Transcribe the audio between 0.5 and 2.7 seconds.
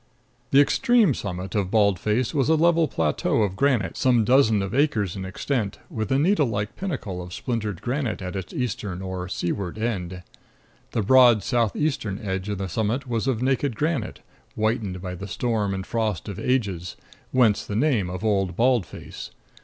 extreme summit of Bald Face was a